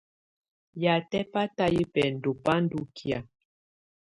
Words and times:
Yatɛ 0.83 1.19
batayɛ 1.31 1.81
bɛndɔ 1.93 2.29
bá 2.43 2.53
ndɔ́ 2.63 2.83
kɛ̀á. 2.95 3.19